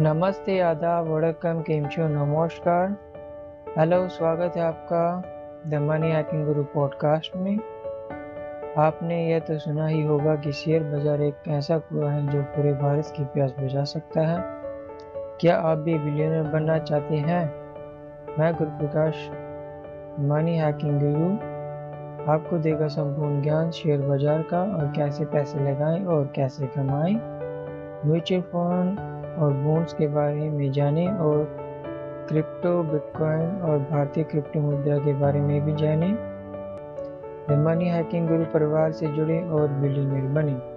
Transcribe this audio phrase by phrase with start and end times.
[0.00, 2.96] नमस्ते आदाब वड़कम केम नमस्कार।
[3.78, 5.22] हेलो, स्वागत है आपका
[5.66, 7.58] the money hacking guru podcast में।
[8.78, 12.72] आपने यह तो सुना ही होगा कि शेयर बाज़ार एक ऐसा कुआ है जो पूरे
[12.72, 14.38] भारत की प्यास बुझा सकता है।
[15.40, 17.54] क्या आप भी बिलियनर बनना चाहते हैं?
[18.38, 19.30] मैं गुरुप्रकाश,
[20.20, 21.32] मनी हैकिंग गुरु।
[22.32, 27.14] आपको देगा संपूर्ण ज्ञान शेयर बाज़ार का और कैसे पैसे लगाएँ और कैसे कमाएँ।
[28.06, 31.56] म्यूचुअल फंड और बोन्स के बारे में जानें और
[32.28, 36.36] क्रिप्टो, बिटकॉइन और भारतीय क्रिप्टो मुद्रा के बारे में भी जानें।
[37.64, 40.75] मनी हैकिंग गुरु परिवार से जुड़े और बिल्डिंग बने।